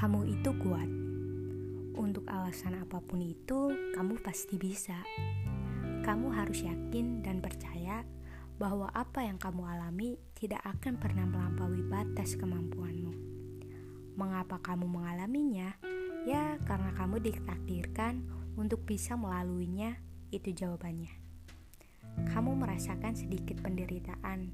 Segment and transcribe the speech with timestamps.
[0.00, 0.88] Kamu itu kuat.
[1.92, 4.96] Untuk alasan apa pun itu, kamu pasti bisa.
[6.00, 8.00] Kamu harus yakin dan percaya
[8.56, 13.12] bahwa apa yang kamu alami tidak akan pernah melampaui batas kemampuanmu.
[14.16, 15.76] Mengapa kamu mengalaminya?
[16.24, 18.24] Ya, karena kamu ditakdirkan
[18.56, 20.00] untuk bisa melaluinya,
[20.32, 21.12] itu jawabannya.
[22.24, 24.48] Kamu merasakan sedikit penderitaan,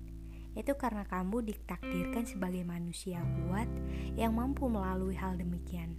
[0.56, 3.69] itu karena kamu ditakdirkan sebagai manusia kuat
[4.16, 5.92] yang mampu melalui hal demikian.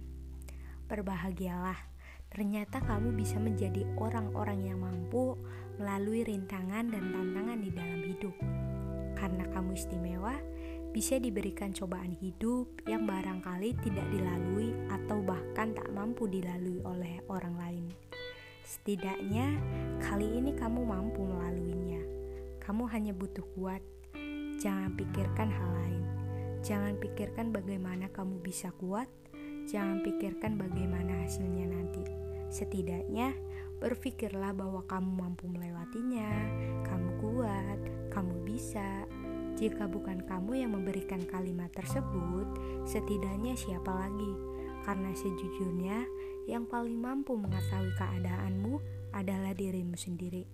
[0.90, 1.78] Berbahagialah,
[2.26, 5.38] ternyata kamu bisa menjadi orang-orang yang mampu
[5.78, 8.34] melalui rintangan dan tantangan di dalam hidup.
[9.14, 10.34] Karena kamu istimewa,
[10.90, 17.54] bisa diberikan cobaan hidup yang barangkali tidak dilalui atau bahkan tak mampu dilalui oleh orang
[17.54, 17.86] lain.
[18.66, 19.54] Setidaknya,
[20.02, 22.02] kali ini kamu mampu melaluinya.
[22.58, 23.80] Kamu hanya butuh kuat
[24.58, 26.04] Jangan pikirkan hal lain.
[26.66, 29.06] Jangan pikirkan bagaimana kamu bisa kuat.
[29.70, 32.02] Jangan pikirkan bagaimana hasilnya nanti.
[32.50, 33.38] Setidaknya,
[33.78, 36.26] berpikirlah bahwa kamu mampu melewatinya.
[36.82, 37.78] Kamu kuat,
[38.10, 39.06] kamu bisa.
[39.54, 42.46] Jika bukan kamu yang memberikan kalimat tersebut,
[42.82, 44.32] setidaknya siapa lagi?
[44.82, 46.02] Karena sejujurnya,
[46.50, 48.82] yang paling mampu mengetahui keadaanmu
[49.14, 50.46] adalah dirimu sendiri.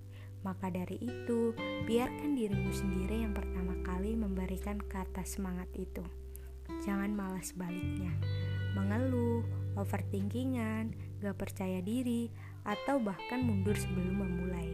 [0.44, 1.56] Maka dari itu,
[1.88, 3.53] biarkan dirimu sendiri yang pertama
[4.54, 6.06] memberikan kata semangat itu.
[6.86, 8.14] Jangan malas baliknya,
[8.78, 9.42] mengeluh,
[9.74, 12.30] overthinkingan, gak percaya diri,
[12.62, 14.70] atau bahkan mundur sebelum memulai.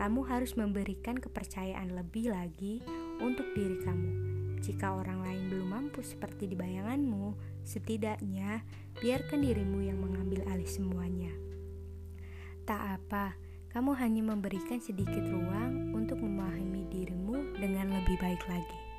[0.00, 2.80] Kamu harus memberikan kepercayaan lebih lagi
[3.20, 4.12] untuk diri kamu.
[4.64, 7.36] Jika orang lain belum mampu seperti di bayanganmu,
[7.68, 8.64] setidaknya
[8.96, 11.36] biarkan dirimu yang mengambil alih semuanya.
[12.64, 13.36] Tak apa,
[13.76, 18.91] kamu hanya memberikan sedikit ruang untuk memahami dirimu dengan lebih baik lagi.